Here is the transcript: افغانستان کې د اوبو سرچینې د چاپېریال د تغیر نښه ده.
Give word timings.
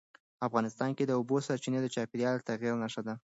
افغانستان 0.47 0.89
کې 0.97 1.03
د 1.05 1.11
اوبو 1.19 1.35
سرچینې 1.47 1.79
د 1.81 1.87
چاپېریال 1.95 2.35
د 2.39 2.43
تغیر 2.49 2.73
نښه 2.83 3.01
ده. 3.07 3.13